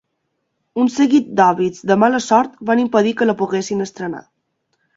Un 0.83 0.89
seguit 0.93 1.27
d'òbits 1.41 1.83
de 1.93 1.99
mala 2.05 2.23
sort 2.29 2.57
van 2.73 2.83
impedir 2.87 3.15
que 3.21 3.31
la 3.31 3.39
poguessin 3.43 3.87
estrenar. 3.89 4.27